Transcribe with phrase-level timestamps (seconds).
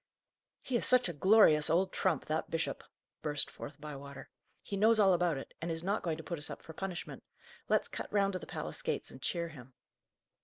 [0.63, 2.83] "He is such a glorious old trump, that bishop!"
[3.21, 4.31] burst forth Bywater.
[4.63, 7.23] "He knows all about it, and is not going to put us up for punishment.
[7.69, 9.75] Let's cut round to the palace gates and cheer him."